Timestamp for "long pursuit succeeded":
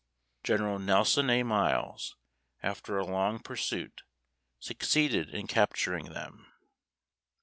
3.05-5.29